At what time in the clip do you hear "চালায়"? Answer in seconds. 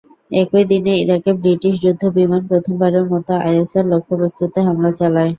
4.99-5.29